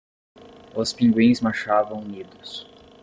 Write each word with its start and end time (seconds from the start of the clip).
Os 0.75 0.91
pinguins 0.93 1.41
marchavam 1.41 1.99
unidos 1.99 2.65